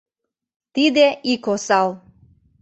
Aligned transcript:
Тиде 0.73 1.07
ик 1.31 1.43
осал. 1.53 1.89